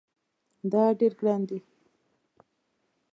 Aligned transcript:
دا 0.71 0.83
ډیر 0.99 1.13
ګران 1.19 1.41
دی 1.49 1.59